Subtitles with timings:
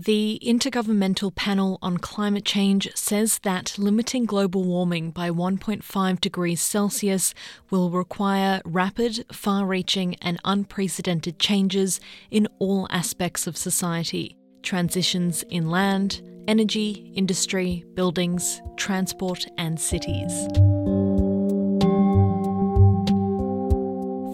[0.00, 7.34] The Intergovernmental Panel on Climate Change says that limiting global warming by 1.5 degrees Celsius
[7.68, 11.98] will require rapid, far reaching, and unprecedented changes
[12.30, 20.77] in all aspects of society transitions in land, energy, industry, buildings, transport, and cities.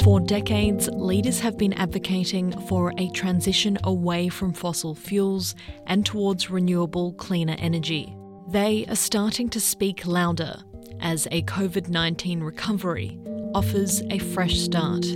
[0.05, 5.55] For decades, leaders have been advocating for a transition away from fossil fuels
[5.87, 8.15] and towards renewable, cleaner energy.
[8.47, 10.57] They are starting to speak louder
[11.01, 13.19] as a COVID 19 recovery
[13.55, 15.07] offers a fresh start.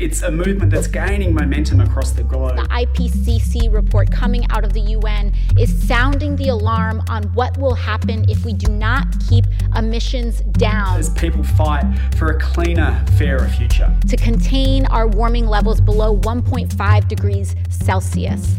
[0.00, 2.56] It's a movement that's gaining momentum across the globe.
[2.56, 7.74] The IPCC report coming out of the UN is sounding the alarm on what will
[7.74, 9.44] happen if we do not keep
[9.76, 10.98] emissions down.
[10.98, 11.84] As people fight
[12.16, 13.94] for a cleaner, fairer future.
[14.08, 18.56] To contain our warming levels below 1.5 degrees Celsius.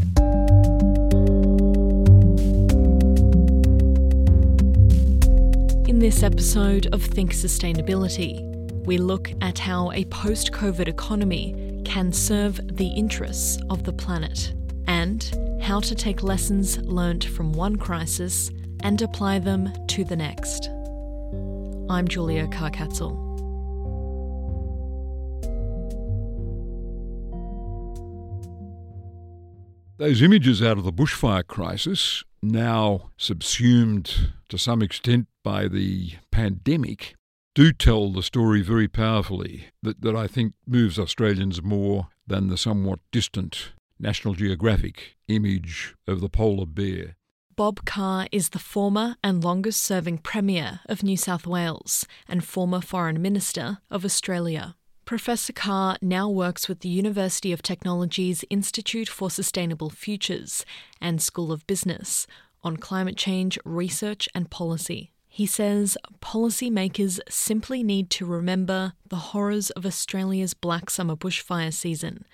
[5.89, 8.50] In this episode of Think Sustainability,
[8.85, 14.53] we look at how a post COVID economy can serve the interests of the planet
[14.87, 18.49] and how to take lessons learnt from one crisis
[18.81, 20.69] and apply them to the next.
[21.89, 23.31] I'm Julia Karkatzel.
[29.97, 37.13] Those images out of the bushfire crisis, now subsumed to some extent by the pandemic,
[37.53, 42.57] do tell the story very powerfully that, that I think moves Australians more than the
[42.57, 47.17] somewhat distant National Geographic image of the polar bear.
[47.55, 52.81] Bob Carr is the former and longest serving Premier of New South Wales and former
[52.81, 54.75] Foreign Minister of Australia.
[55.03, 60.65] Professor Carr now works with the University of Technology's Institute for Sustainable Futures
[61.01, 62.25] and School of Business
[62.63, 65.11] on climate change research and policy.
[65.33, 72.25] He says policymakers simply need to remember the horrors of Australia's Black Summer bushfire season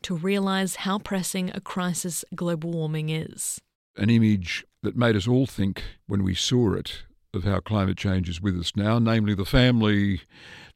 [0.00, 3.60] to realise how pressing a crisis global warming is.
[3.98, 7.02] An image that made us all think when we saw it
[7.34, 10.22] of how climate change is with us now, namely the family,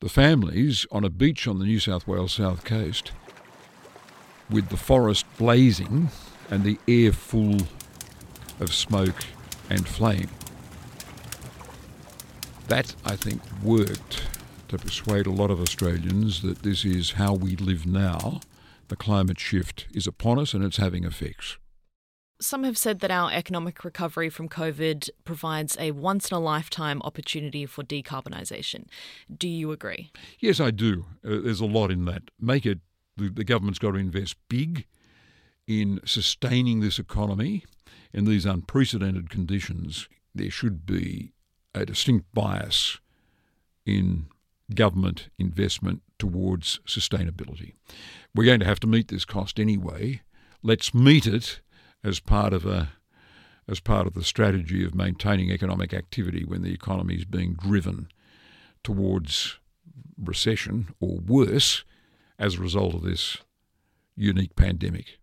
[0.01, 3.13] the families on a beach on the New South Wales south coast,
[4.51, 6.11] with the forest blazing
[6.51, 7.57] and the air full
[8.61, 9.25] of smoke
[9.71, 10.29] and flame.
[12.71, 14.23] That, I think, worked
[14.69, 18.39] to persuade a lot of Australians that this is how we live now.
[18.87, 21.59] The climate shift is upon us and it's having effects.
[22.41, 27.03] Some have said that our economic recovery from COVID provides a once in a lifetime
[27.03, 28.85] opportunity for decarbonisation.
[29.37, 30.13] Do you agree?
[30.39, 31.07] Yes, I do.
[31.25, 32.23] Uh, there's a lot in that.
[32.41, 32.79] Make it,
[33.17, 34.87] the, the government's got to invest big
[35.67, 37.65] in sustaining this economy
[38.13, 40.09] in these unprecedented conditions.
[40.37, 41.33] There should be
[41.75, 42.99] a distinct bias
[43.87, 44.27] in
[44.75, 47.75] government investment towards sustainability.
[48.35, 50.23] We're going to have to meet this cost anyway.
[50.63, 51.61] Let's meet it
[52.05, 52.91] as part of a
[53.69, 58.09] as part of the strategy of maintaining economic activity when the economy is being driven
[58.83, 59.59] towards
[60.21, 61.85] recession or worse
[62.37, 63.37] as a result of this
[64.17, 65.19] unique pandemic.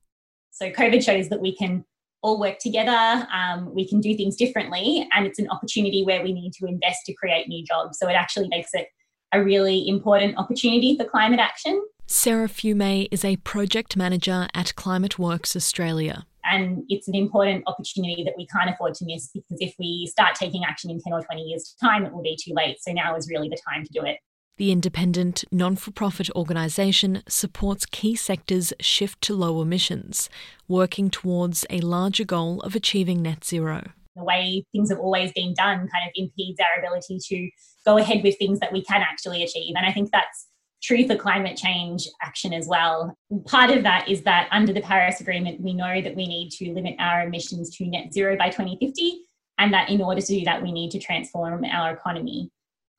[0.51, 1.83] So COVID shows that we can
[2.27, 3.25] all work together.
[3.33, 7.05] Um, we can do things differently, and it's an opportunity where we need to invest
[7.05, 7.97] to create new jobs.
[7.97, 8.87] So it actually makes it
[9.33, 11.81] a really important opportunity for climate action.
[12.05, 16.25] Sarah Fume is a project manager at Climate Works Australia.
[16.43, 20.35] And it's an important opportunity that we can't afford to miss because if we start
[20.35, 22.77] taking action in 10 or 20 years' time, it will be too late.
[22.79, 24.17] So now is really the time to do it.
[24.57, 30.31] The independent, non for profit organisation supports key sectors' shift to low emissions,
[30.67, 33.91] working towards a larger goal of achieving net zero.
[34.15, 37.49] The way things have always been done kind of impedes our ability to
[37.85, 39.75] go ahead with things that we can actually achieve.
[39.77, 40.47] And I think that's
[40.81, 43.15] true for climate change action as well.
[43.45, 46.73] Part of that is that under the Paris Agreement, we know that we need to
[46.73, 49.19] limit our emissions to net zero by 2050,
[49.59, 52.49] and that in order to do that, we need to transform our economy.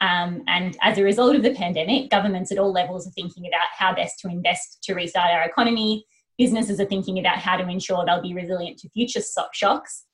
[0.00, 3.66] Um, and as a result of the pandemic, governments at all levels are thinking about
[3.76, 6.04] how best to invest to restart our economy.
[6.36, 9.20] Businesses are thinking about how to ensure they'll be resilient to future
[9.52, 10.04] shocks.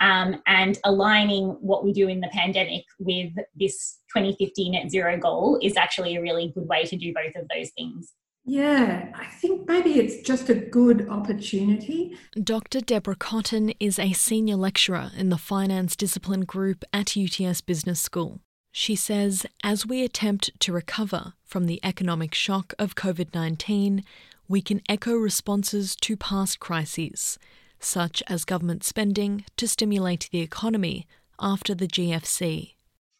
[0.00, 5.58] Um, and aligning what we do in the pandemic with this 2050 net zero goal
[5.62, 8.12] is actually a really good way to do both of those things.
[8.44, 12.16] Yeah, I think maybe it's just a good opportunity.
[12.42, 12.80] Dr.
[12.80, 18.40] Deborah Cotton is a senior lecturer in the finance discipline group at UTS Business School.
[18.72, 24.04] She says as we attempt to recover from the economic shock of COVID 19,
[24.48, 27.38] we can echo responses to past crises,
[27.78, 31.06] such as government spending to stimulate the economy
[31.40, 32.74] after the GFC.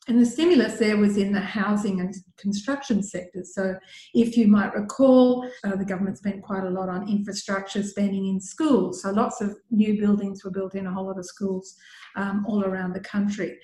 [0.08, 3.55] And the stimulus there was in the housing and construction sectors.
[3.55, 3.76] So,
[4.14, 8.41] if you might recall, uh, the government spent quite a lot on infrastructure spending in
[8.41, 9.02] schools.
[9.02, 11.76] So, lots of new buildings were built in a whole lot of schools
[12.17, 13.58] um, all around the country.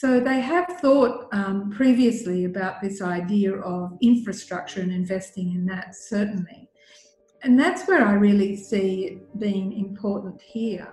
[0.00, 5.96] So, they have thought um, previously about this idea of infrastructure and investing in that,
[5.96, 6.70] certainly.
[7.42, 10.86] And that's where I really see it being important here.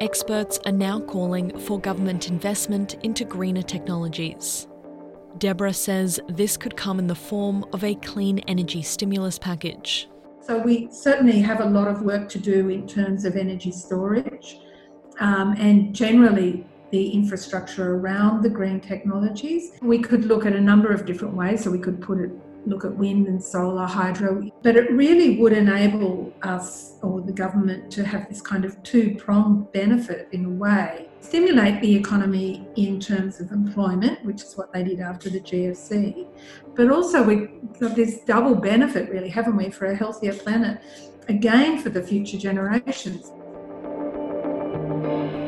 [0.00, 4.66] Experts are now calling for government investment into greener technologies.
[5.44, 10.08] Deborah says this could come in the form of a clean energy stimulus package.
[10.40, 14.56] So, we certainly have a lot of work to do in terms of energy storage
[15.20, 19.72] um, and generally the infrastructure around the green technologies.
[19.82, 21.64] We could look at a number of different ways.
[21.64, 22.30] So, we could put it
[22.64, 27.90] look at wind and solar, hydro, but it really would enable us or the government
[27.90, 31.10] to have this kind of two pronged benefit in a way.
[31.24, 36.28] Stimulate the economy in terms of employment, which is what they did after the GFC,
[36.76, 37.48] but also we've
[37.80, 40.80] got this double benefit, really, haven't we, for a healthier planet,
[41.28, 43.32] again for the future generations.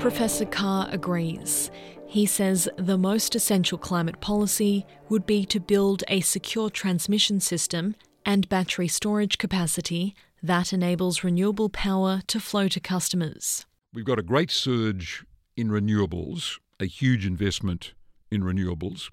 [0.00, 1.70] Professor Carr agrees.
[2.06, 7.96] He says the most essential climate policy would be to build a secure transmission system
[8.24, 13.66] and battery storage capacity that enables renewable power to flow to customers.
[13.92, 15.24] We've got a great surge
[15.56, 17.94] in renewables, a huge investment
[18.30, 19.10] in renewables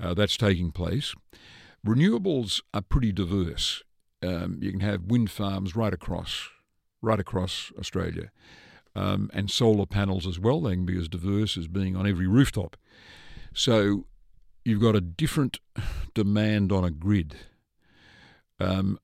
[0.00, 1.14] uh, that's taking place.
[1.86, 3.82] Renewables are pretty diverse.
[4.22, 6.48] Um, you can have wind farms right across,
[7.00, 8.30] right across Australia
[8.96, 10.60] um, and solar panels as well.
[10.60, 12.76] They can be as diverse as being on every rooftop.
[13.54, 14.06] So
[14.64, 15.58] you've got a different
[16.14, 17.36] demand on a grid
[18.58, 18.98] um,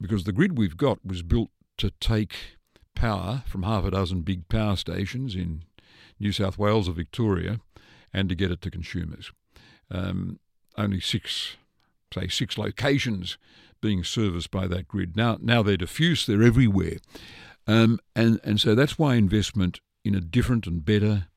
[0.00, 2.36] because the grid we've got was built to take
[2.94, 5.64] power from half a dozen big power stations in
[6.20, 7.60] New South Wales or Victoria
[8.12, 9.32] and to get it to consumers.
[9.90, 10.38] Um,
[10.76, 11.56] only six,
[12.14, 13.38] say, six locations
[13.80, 15.16] being serviced by that grid.
[15.16, 16.98] Now, now they're diffuse, they're everywhere.
[17.66, 21.28] Um, and, and so that's why investment in a different and better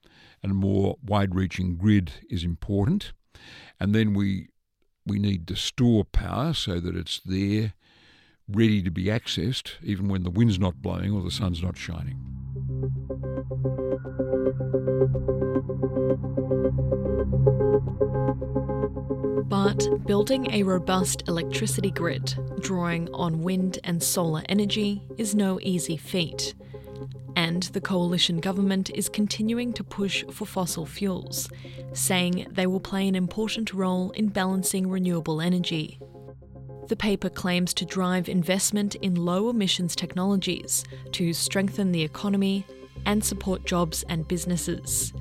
[0.42, 3.14] and more wide reaching grid is important.
[3.80, 4.50] And then we,
[5.06, 7.74] we need to store power so that it's there,
[8.48, 12.43] ready to be accessed, even when the wind's not blowing or the sun's not shining.
[19.48, 25.96] But building a robust electricity grid, drawing on wind and solar energy, is no easy
[25.96, 26.54] feat.
[27.36, 31.50] And the coalition government is continuing to push for fossil fuels,
[31.94, 36.00] saying they will play an important role in balancing renewable energy.
[36.88, 40.84] The paper claims to drive investment in low emissions technologies
[41.14, 42.66] to strengthen the economy
[43.06, 45.14] and support jobs and businesses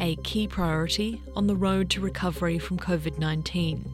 [0.00, 3.84] a key priority on the road to recovery from COVID 19.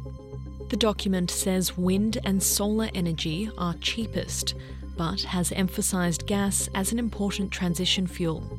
[0.68, 4.54] The document says wind and solar energy are cheapest,
[4.96, 8.58] but has emphasised gas as an important transition fuel.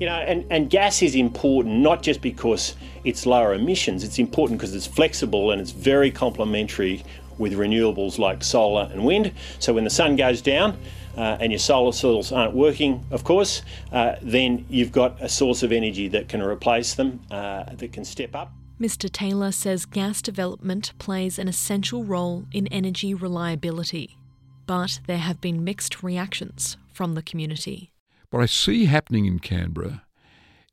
[0.00, 2.74] You know, and, and gas is important not just because
[3.04, 7.04] it's lower emissions, it's important because it's flexible and it's very complementary
[7.38, 9.32] with renewables like solar and wind.
[9.58, 10.78] So when the sun goes down,
[11.16, 13.62] uh, and your solar cells aren't working, of course,
[13.92, 18.04] uh, then you've got a source of energy that can replace them, uh, that can
[18.04, 18.52] step up.
[18.80, 19.10] Mr.
[19.10, 24.16] Taylor says gas development plays an essential role in energy reliability,
[24.66, 27.92] but there have been mixed reactions from the community.
[28.30, 30.02] What I see happening in Canberra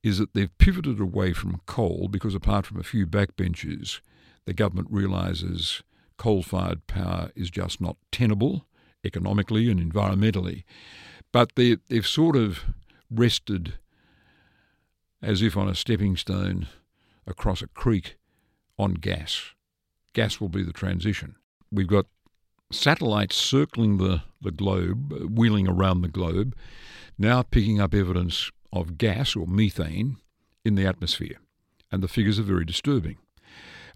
[0.01, 3.99] is that they've pivoted away from coal because, apart from a few backbenchers,
[4.45, 5.83] the government realises
[6.21, 8.67] coal fired power is just not tenable
[9.03, 10.63] economically and environmentally.
[11.31, 12.63] But they, they've sort of
[13.09, 13.79] rested
[15.19, 16.67] as if on a stepping stone
[17.25, 18.17] across a creek
[18.77, 19.55] on gas.
[20.13, 21.37] Gas will be the transition.
[21.71, 22.05] We've got
[22.71, 26.55] satellites circling the, the globe, wheeling around the globe,
[27.17, 30.17] now picking up evidence of gas or methane
[30.63, 31.37] in the atmosphere.
[31.91, 33.17] And the figures are very disturbing.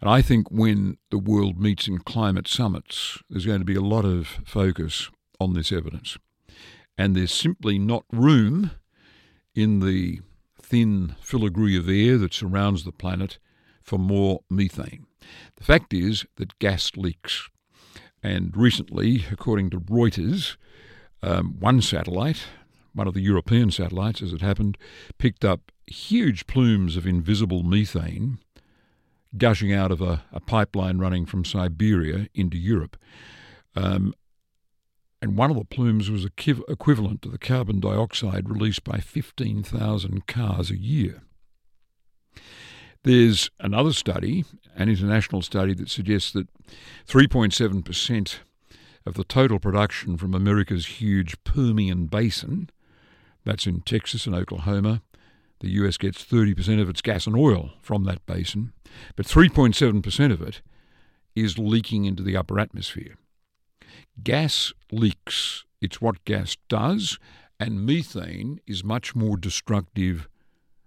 [0.02, 3.82] And I think when the world meets in climate summits, there's going to be a
[3.82, 5.10] lot of focus
[5.40, 6.18] on this evidence.
[6.98, 8.72] And there's simply not room
[9.54, 10.22] in the
[10.62, 13.38] thin filigree of air that surrounds the planet
[13.82, 15.06] for more methane.
[15.56, 17.50] The fact is that gas leaks.
[18.24, 20.58] And recently, according to Reuters,
[21.22, 22.44] um, one satellite,
[22.94, 24.78] one of the European satellites as it happened,
[25.18, 28.40] picked up huge plumes of invisible methane
[29.38, 32.98] gushing out of a, a pipeline running from Siberia into Europe.
[33.76, 34.14] Um,
[35.22, 40.70] and one of the plumes was equivalent to the carbon dioxide released by 15,000 cars
[40.70, 41.22] a year.
[43.04, 46.48] There's another study, an international study, that suggests that
[47.08, 48.36] 3.7%
[49.06, 52.70] of the total production from America's huge Permian Basin,
[53.44, 55.02] that's in Texas and Oklahoma,
[55.60, 58.74] the US gets 30% of its gas and oil from that basin,
[59.16, 60.62] but 3.7% of it
[61.36, 63.16] is leaking into the upper atmosphere.
[64.24, 67.20] Gas leaks, it's what gas does,
[67.60, 70.28] and methane is much more destructive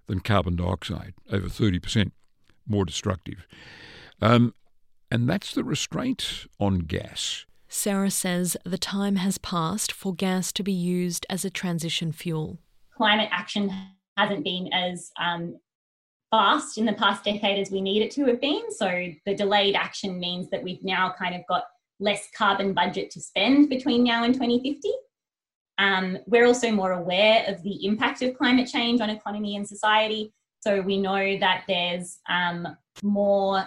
[0.07, 2.13] than carbon dioxide, over 30%
[2.67, 3.47] more destructive.
[4.21, 4.55] Um,
[5.11, 7.47] and that's the restraint on gas.
[7.69, 12.59] Sarah says the time has passed for gas to be used as a transition fuel.
[12.97, 13.71] Climate action
[14.19, 15.57] hasn't been as um,
[16.31, 18.71] fast in the past decade as we need it to have been.
[18.71, 21.65] So the delayed action means that we've now kind of got
[22.01, 24.91] less carbon budget to spend between now and 2050.
[25.79, 30.33] Um, we're also more aware of the impact of climate change on economy and society.
[30.61, 33.65] So we know that there's um, more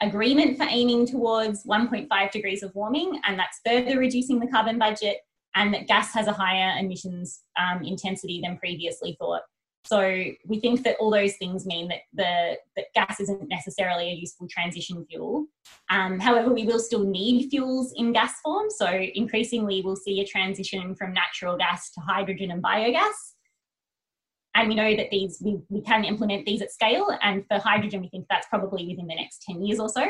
[0.00, 5.18] agreement for aiming towards 1.5 degrees of warming, and that's further reducing the carbon budget,
[5.56, 9.42] and that gas has a higher emissions um, intensity than previously thought.
[9.88, 10.00] So
[10.44, 14.46] we think that all those things mean that the that gas isn't necessarily a useful
[14.46, 15.46] transition fuel.
[15.88, 18.66] Um, however, we will still need fuels in gas form.
[18.68, 23.14] So increasingly, we'll see a transition from natural gas to hydrogen and biogas.
[24.54, 27.08] And we know that these we, we can implement these at scale.
[27.22, 30.06] And for hydrogen, we think that's probably within the next 10 years or so.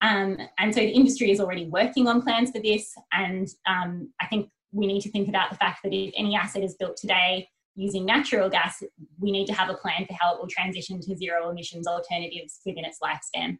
[0.00, 2.94] Um, and so the industry is already working on plans for this.
[3.12, 6.64] And um, I think we need to think about the fact that if any asset
[6.64, 7.46] is built today
[7.78, 8.82] using natural gas,
[9.20, 12.60] we need to have a plan for how it will transition to zero emissions alternatives
[12.66, 13.56] within its lifespan.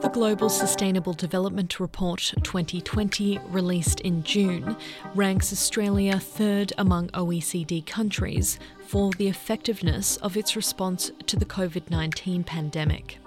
[0.00, 4.76] The Global Sustainable Development Report 2020, released in June,
[5.14, 11.90] ranks Australia third among OECD countries for the effectiveness of its response to the COVID
[11.90, 13.21] 19 pandemic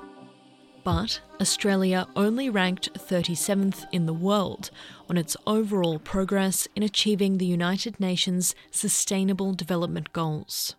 [0.86, 4.70] but Australia only ranked 37th in the world
[5.10, 10.75] on its overall progress in achieving the United Nations Sustainable Development Goals.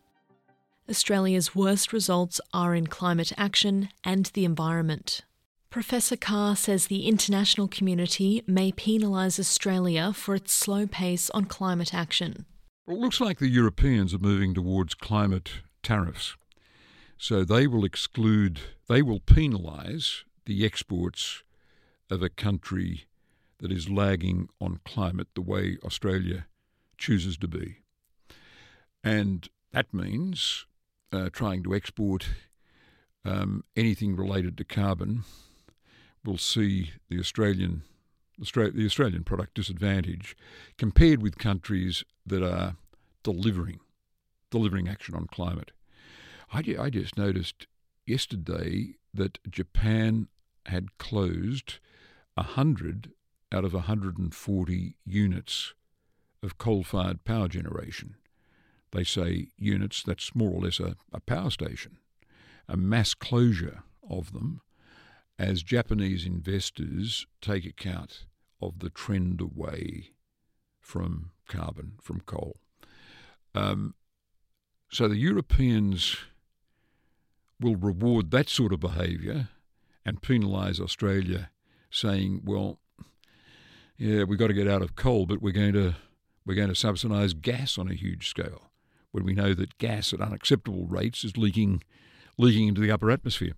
[0.88, 5.22] Australia's worst results are in climate action and the environment.
[5.70, 11.92] Professor Carr says the international community may penalise Australia for its slow pace on climate
[11.92, 12.46] action.
[12.86, 15.50] Well, it looks like the Europeans are moving towards climate
[15.82, 16.36] tariffs.
[17.18, 21.42] So they will exclude, they will penalise the exports
[22.10, 23.06] of a country
[23.58, 26.46] that is lagging on climate the way Australia
[26.98, 27.78] chooses to be.
[29.02, 30.66] And that means
[31.12, 32.28] uh, trying to export
[33.24, 35.24] um, anything related to carbon
[36.24, 37.82] will see the Australian
[38.38, 40.36] the Australian product disadvantage
[40.76, 42.76] compared with countries that are
[43.22, 43.80] delivering
[44.50, 45.72] delivering action on climate.
[46.52, 47.66] I, I just noticed
[48.06, 50.28] yesterday that Japan
[50.66, 51.78] had closed
[52.34, 53.12] 100
[53.52, 55.74] out of 140 units
[56.42, 58.16] of coal fired power generation.
[58.92, 61.98] They say units, that's more or less a, a power station,
[62.68, 64.60] a mass closure of them
[65.38, 68.24] as Japanese investors take account
[68.60, 70.10] of the trend away
[70.80, 72.56] from carbon, from coal.
[73.54, 73.94] Um,
[74.90, 76.16] so the Europeans
[77.60, 79.48] will reward that sort of behaviour
[80.04, 81.50] and penalise Australia,
[81.90, 82.78] saying, "Well,
[83.96, 85.94] yeah, we've got to get out of coal, but we're going to
[86.44, 88.70] we're going to subsidise gas on a huge scale."
[89.12, 91.82] When we know that gas at unacceptable rates is leaking
[92.38, 93.52] leaking into the upper atmosphere.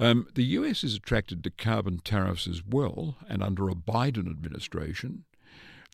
[0.00, 5.24] Um, the US is attracted to carbon tariffs as well, and under a Biden administration,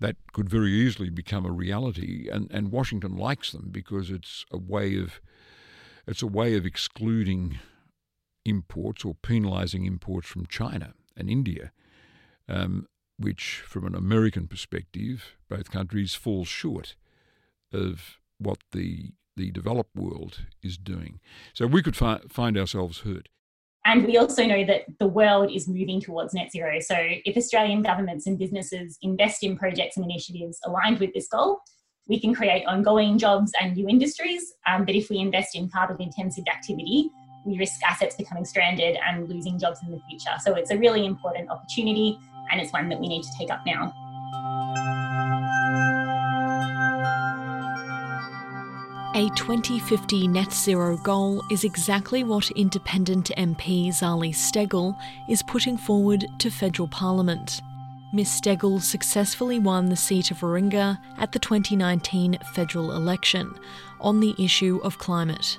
[0.00, 2.28] that could very easily become a reality.
[2.31, 5.21] And, and Washington likes them because it's a way of
[6.07, 7.59] it's a way of excluding
[8.45, 11.73] imports or penalising imports from China and India,
[12.49, 12.87] um,
[13.19, 16.95] which, from an American perspective, both countries fall short
[17.73, 21.21] of what the the developed world is doing.
[21.53, 23.29] So we could fi- find ourselves hurt.
[23.85, 26.81] And we also know that the world is moving towards net zero.
[26.81, 31.61] So if Australian governments and businesses invest in projects and initiatives aligned with this goal,
[32.09, 34.55] we can create ongoing jobs and new industries.
[34.67, 37.11] Um, but if we invest in carbon intensive activity,
[37.45, 40.33] we risk assets becoming stranded and losing jobs in the future.
[40.41, 42.19] So it's a really important opportunity.
[42.49, 43.93] and it's one that we need to take up now.
[49.17, 54.97] A 2050 net zero goal is exactly what independent MP Zali Steggall
[55.29, 57.63] is putting forward to federal parliament.
[58.13, 63.59] Miss Steggall successfully won the seat of Warringah at the 2019 federal election
[64.01, 65.59] on the issue of climate.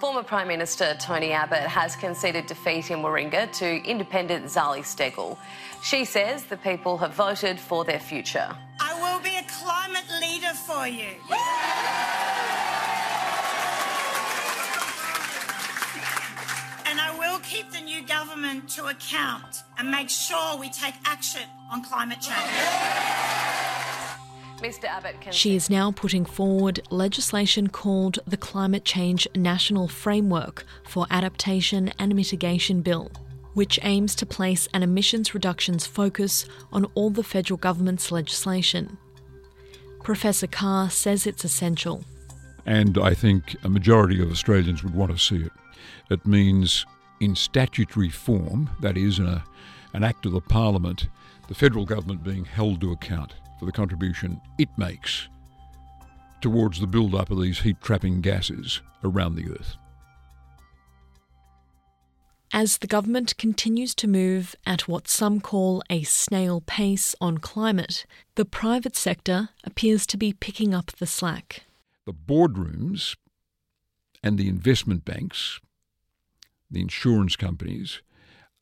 [0.00, 5.36] Former Prime Minister Tony Abbott has conceded defeat in Warringah to independent Zali Steggall.
[5.82, 8.56] She says the people have voted for their future.
[8.80, 11.10] I will be a climate leader for you.
[18.40, 22.38] Government to account and make sure we take action on climate change.
[24.62, 24.84] Mr.
[24.84, 31.06] Abbott can She is now putting forward legislation called the Climate Change National Framework for
[31.10, 33.10] Adaptation and Mitigation Bill,
[33.52, 38.96] which aims to place an emissions reductions focus on all the federal government's legislation.
[40.02, 42.04] Professor Carr says it's essential.
[42.64, 45.52] And I think a majority of Australians would want to see it.
[46.10, 46.86] It means
[47.20, 49.44] in statutory form, that is, a,
[49.92, 51.08] an act of the Parliament,
[51.48, 55.28] the federal government being held to account for the contribution it makes
[56.40, 59.76] towards the build up of these heat trapping gases around the Earth.
[62.52, 68.06] As the government continues to move at what some call a snail pace on climate,
[68.34, 71.62] the private sector appears to be picking up the slack.
[72.06, 73.16] The boardrooms
[74.22, 75.60] and the investment banks,
[76.70, 78.02] the insurance companies,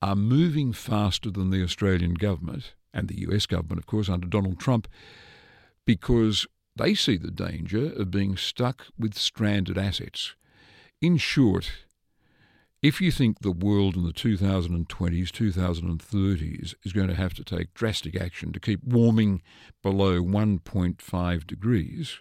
[0.00, 4.58] are moving faster than the Australian government and the US government, of course, under Donald
[4.58, 4.88] Trump,
[5.84, 6.46] because
[6.76, 10.34] they see the danger of being stuck with stranded assets.
[11.00, 11.70] In short,
[12.80, 17.74] if you think the world in the 2020s, 2030s is going to have to take
[17.74, 19.42] drastic action to keep warming
[19.82, 22.18] below 1.5 degrees,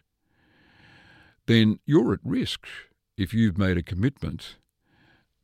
[1.46, 2.65] then you're at risk
[3.17, 4.56] if you've made a commitment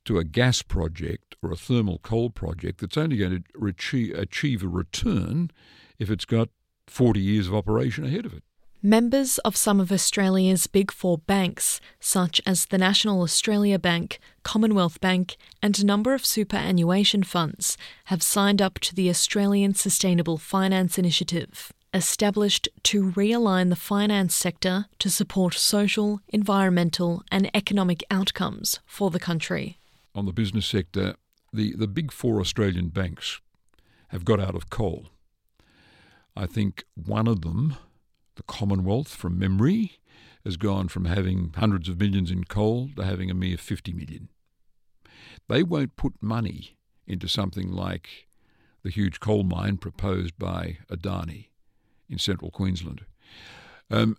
[0.05, 4.67] to a gas project or a thermal coal project that's only going to achieve a
[4.67, 5.51] return
[5.99, 6.49] if it's got
[6.87, 8.43] 40 years of operation ahead of it.
[8.85, 14.99] Members of some of Australia's big four banks, such as the National Australia Bank, Commonwealth
[14.99, 20.97] Bank, and a number of superannuation funds, have signed up to the Australian Sustainable Finance
[20.97, 29.09] Initiative, established to realign the finance sector to support social, environmental, and economic outcomes for
[29.09, 29.77] the country.
[30.15, 31.15] On the business sector,
[31.51, 33.41] the, the big four Australian banks
[34.09, 35.07] have got out of coal.
[36.35, 37.77] I think one of them
[38.35, 39.99] the Commonwealth, from memory,
[40.43, 44.29] has gone from having hundreds of millions in coal to having a mere 50 million.
[45.47, 48.27] They won't put money into something like
[48.83, 51.47] the huge coal mine proposed by Adani
[52.09, 53.05] in central Queensland.
[53.89, 54.17] Um,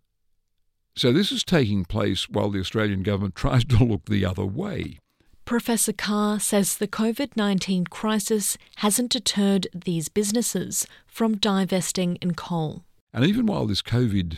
[0.96, 4.98] so this is taking place while the Australian government tries to look the other way.
[5.44, 12.84] Professor Carr says the COVID 19 crisis hasn't deterred these businesses from divesting in coal.
[13.12, 14.36] And even while this COVID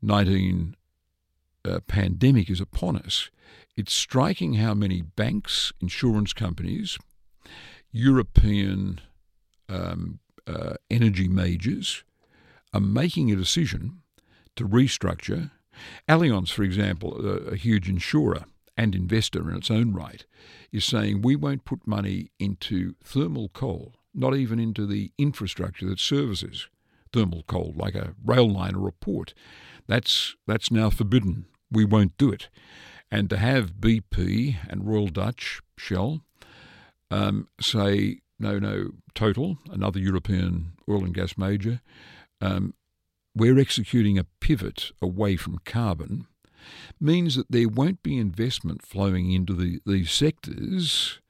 [0.00, 0.76] 19
[1.64, 3.30] uh, pandemic is upon us,
[3.76, 6.98] it's striking how many banks, insurance companies,
[7.90, 9.00] European
[9.68, 12.04] um, uh, energy majors
[12.72, 14.02] are making a decision
[14.54, 15.50] to restructure.
[16.08, 18.44] Allianz, for example, a, a huge insurer
[18.78, 20.24] and investor in its own right,
[20.72, 25.98] is saying we won't put money into thermal coal, not even into the infrastructure that
[25.98, 26.68] services
[27.12, 29.34] thermal coal, like a rail line or a port.
[29.88, 31.46] That's, that's now forbidden.
[31.72, 32.48] We won't do it.
[33.10, 36.20] And to have BP and Royal Dutch Shell
[37.10, 41.80] um, say, no, no, Total, another European oil and gas major,
[42.40, 42.74] um,
[43.34, 46.26] we're executing a pivot away from carbon
[47.00, 51.20] means that there won't be investment flowing into the, these sectors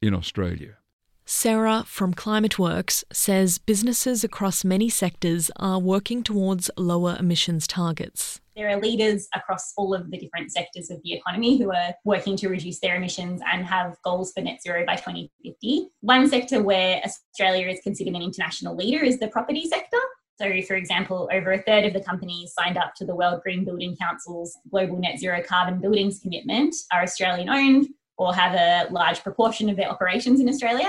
[0.00, 0.76] in Australia.
[1.24, 8.40] Sarah from ClimateWorks says businesses across many sectors are working towards lower emissions targets.
[8.56, 12.36] There are leaders across all of the different sectors of the economy who are working
[12.36, 15.88] to reduce their emissions and have goals for net zero by 2050.
[16.00, 19.98] One sector where Australia is considered an international leader is the property sector.
[20.42, 23.64] So, for example, over a third of the companies signed up to the World Green
[23.64, 27.86] Building Council's Global Net Zero Carbon Buildings Commitment are Australian owned
[28.18, 30.88] or have a large proportion of their operations in Australia.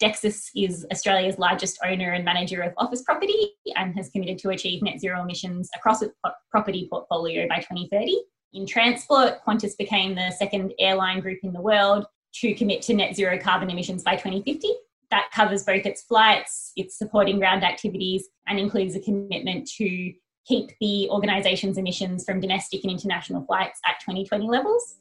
[0.00, 4.82] Dexus is Australia's largest owner and manager of office property and has committed to achieve
[4.82, 6.14] net zero emissions across its
[6.50, 8.16] property portfolio by 2030.
[8.54, 13.14] In transport, Qantas became the second airline group in the world to commit to net
[13.14, 14.70] zero carbon emissions by 2050.
[15.10, 20.12] That covers both its flights, its supporting ground activities, and includes a commitment to
[20.46, 24.96] keep the organisation's emissions from domestic and international flights at 2020 levels.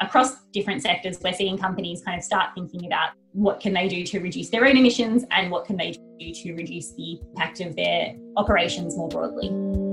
[0.00, 4.04] Across different sectors, we're seeing companies kind of start thinking about what can they do
[4.04, 7.74] to reduce their own emissions and what can they do to reduce the impact of
[7.76, 9.85] their operations more broadly.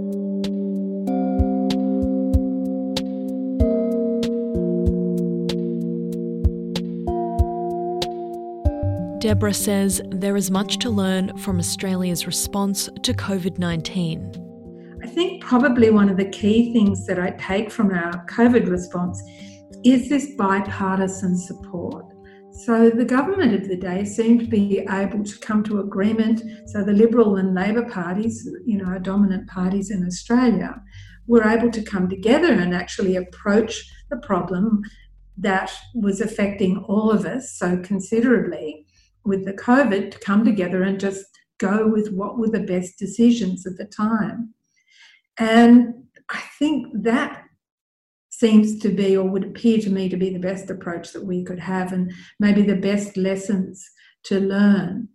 [9.23, 14.99] Deborah says there is much to learn from Australia's response to COVID 19.
[15.01, 19.23] I think probably one of the key things that I take from our COVID response
[19.85, 22.03] is this bipartisan support.
[22.65, 26.41] So the government of the day seemed to be able to come to agreement.
[26.65, 30.81] So the Liberal and Labor parties, you know, our dominant parties in Australia,
[31.27, 34.81] were able to come together and actually approach the problem
[35.37, 38.82] that was affecting all of us so considerably
[39.25, 41.25] with the COVID to come together and just
[41.57, 44.53] go with what were the best decisions at the time.
[45.37, 45.93] And
[46.29, 47.43] I think that
[48.29, 51.43] seems to be, or would appear to me to be, the best approach that we
[51.43, 53.87] could have, and maybe the best lessons
[54.23, 55.07] to learn.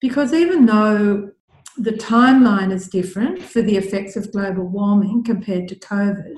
[0.00, 1.30] Because even though
[1.76, 6.34] the timeline is different for the effects of global warming compared to COVID,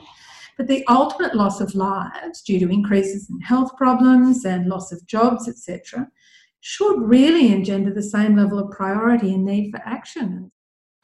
[0.56, 5.04] but the ultimate loss of lives due to increases in health problems and loss of
[5.06, 6.08] jobs, etc.,
[6.60, 10.52] should really engender the same level of priority and need for action.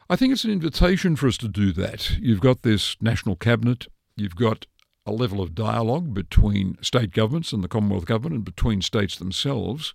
[0.09, 2.19] I think it's an invitation for us to do that.
[2.19, 4.67] You've got this national cabinet, you've got
[5.05, 9.95] a level of dialogue between state governments and the Commonwealth government and between states themselves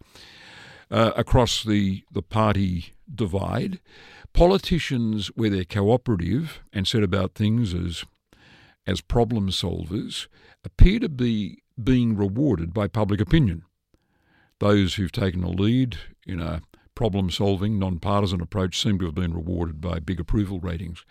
[0.90, 3.80] uh, across the, the party divide.
[4.34, 8.06] Politicians, where they're cooperative and set about things as,
[8.88, 10.28] as problem solvers,
[10.64, 13.64] appear to be being rewarded by public opinion
[14.62, 16.62] those who've taken a lead in a
[16.94, 21.04] problem solving, non partisan approach seem to have been rewarded by big approval ratings.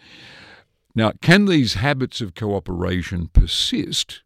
[0.94, 4.22] Now, can these habits of cooperation persist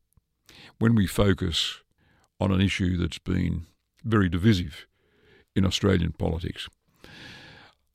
[0.79, 1.81] when we focus
[2.39, 3.67] on an issue that's been
[4.05, 4.87] very divisive
[5.57, 6.69] in Australian politics?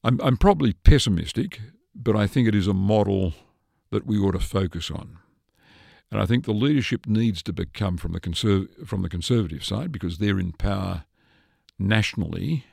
[0.03, 1.61] I'm, I'm probably pessimistic,
[1.93, 3.33] but I think it is a model
[3.91, 5.19] that we ought to focus on.
[6.11, 9.91] And I think the leadership needs to become from the, conserv- from the Conservative side
[9.91, 11.03] because they're in power
[11.79, 12.65] nationally.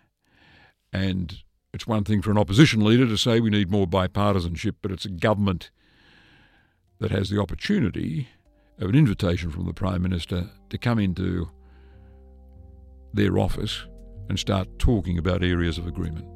[0.93, 1.39] And
[1.73, 5.05] it's one thing for an opposition leader to say we need more bipartisanship, but it's
[5.05, 5.71] a government
[6.99, 8.29] that has the opportunity
[8.79, 11.51] of an invitation from the Prime Minister to come into
[13.13, 13.85] their office
[14.29, 16.27] and start talking about areas of agreement.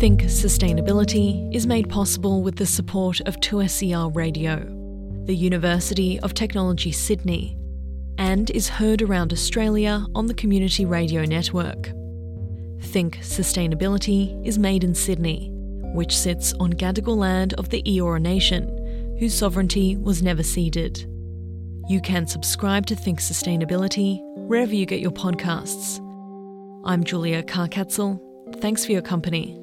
[0.00, 4.64] Think Sustainability is made possible with the support of 2SER Radio,
[5.26, 7.58] the University of Technology Sydney,
[8.16, 11.92] and is heard around Australia on the Community Radio Network.
[12.80, 15.50] Think Sustainability is made in Sydney,
[15.92, 21.00] which sits on Gadigal land of the Eora Nation, whose sovereignty was never ceded.
[21.90, 25.98] You can subscribe to Think Sustainability wherever you get your podcasts.
[26.86, 28.18] I'm Julia Karkatzel.
[28.62, 29.59] Thanks for your company.